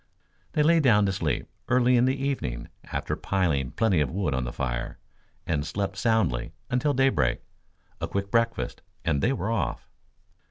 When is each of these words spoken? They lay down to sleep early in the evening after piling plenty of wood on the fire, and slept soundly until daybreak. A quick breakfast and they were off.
They 0.53 0.63
lay 0.63 0.79
down 0.79 1.05
to 1.05 1.11
sleep 1.13 1.47
early 1.67 1.95
in 1.95 2.05
the 2.05 2.15
evening 2.19 2.69
after 2.85 3.15
piling 3.15 3.69
plenty 3.69 4.01
of 4.01 4.09
wood 4.09 4.33
on 4.33 4.45
the 4.45 4.51
fire, 4.51 4.97
and 5.45 5.63
slept 5.63 5.95
soundly 5.95 6.53
until 6.71 6.95
daybreak. 6.95 7.43
A 8.01 8.07
quick 8.07 8.31
breakfast 8.31 8.81
and 9.05 9.21
they 9.21 9.31
were 9.31 9.51
off. 9.51 9.87